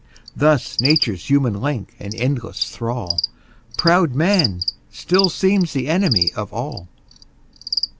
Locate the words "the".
5.73-5.87